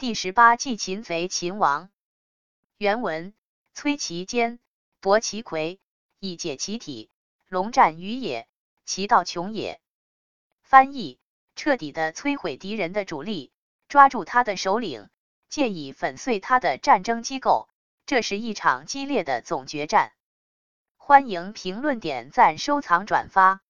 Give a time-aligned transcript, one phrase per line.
[0.00, 1.90] 第十八计擒贼擒王。
[2.76, 3.34] 原文
[3.74, 4.60] 崔其坚
[5.00, 5.80] 夺其魁
[6.20, 7.10] 以解其体
[7.48, 8.46] 龙战于野
[8.84, 9.80] 其道穷也
[10.62, 11.18] 翻译
[11.56, 13.50] 彻底的摧毁敌人的主力
[13.88, 15.10] 抓住他的首领
[15.48, 17.68] 借以粉碎他的战争机构。
[18.06, 20.12] 这是一场激烈的总决战。
[20.96, 23.62] 欢迎评论点赞收藏转发。